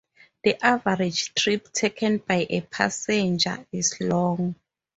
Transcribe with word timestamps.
The 0.43 0.57
average 0.65 1.31
trip 1.35 1.71
taken 1.71 2.17
by 2.17 2.47
a 2.49 2.61
passenger 2.61 3.67
is 3.71 3.99
long. 4.01 4.55